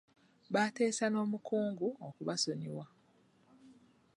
[0.53, 2.85] Baateesa n'omukungu okubasonyiwa.